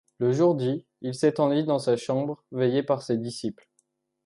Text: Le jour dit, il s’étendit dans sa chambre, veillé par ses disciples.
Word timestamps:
Le 0.17 0.31
jour 0.33 0.55
dit, 0.55 0.83
il 1.01 1.13
s’étendit 1.13 1.63
dans 1.63 1.77
sa 1.77 1.95
chambre, 1.95 2.43
veillé 2.51 2.81
par 2.81 3.03
ses 3.03 3.17
disciples. 3.19 3.69